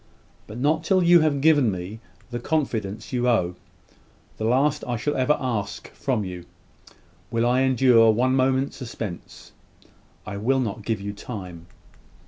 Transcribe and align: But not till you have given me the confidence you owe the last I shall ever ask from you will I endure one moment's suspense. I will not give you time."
But 0.47 0.57
not 0.57 0.83
till 0.83 1.03
you 1.03 1.19
have 1.19 1.41
given 1.41 1.69
me 1.71 1.99
the 2.31 2.39
confidence 2.39 3.13
you 3.13 3.27
owe 3.29 3.53
the 4.37 4.45
last 4.45 4.83
I 4.87 4.97
shall 4.97 5.15
ever 5.15 5.37
ask 5.39 5.91
from 5.91 6.25
you 6.25 6.45
will 7.29 7.45
I 7.45 7.61
endure 7.61 8.09
one 8.09 8.35
moment's 8.35 8.75
suspense. 8.77 9.51
I 10.25 10.37
will 10.37 10.59
not 10.59 10.81
give 10.85 10.99
you 10.99 11.13
time." 11.13 11.67